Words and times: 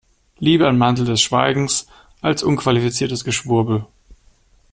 Lieber 0.39 0.67
ein 0.67 0.79
Mantel 0.79 1.05
des 1.05 1.21
Schweigens 1.21 1.85
als 2.21 2.41
unqualifiziertes 2.41 3.23
Geschwurbel. 3.23 3.85